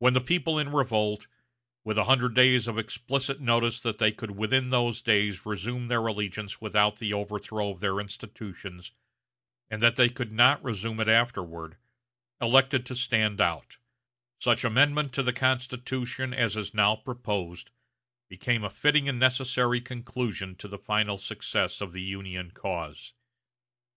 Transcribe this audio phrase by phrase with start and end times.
[0.00, 1.28] When the people in revolt,
[1.84, 6.04] with a hundred days of explicit notice that they could within those days resume their
[6.04, 8.90] allegiance without the overthrow of their institutions,
[9.70, 11.76] and that they could not resume it afterward,
[12.40, 13.78] elected to stand out,
[14.40, 17.70] such amendment to the Constitution as is now proposed
[18.28, 23.12] became a fitting and necessary conclusion to the final success of the Union cause....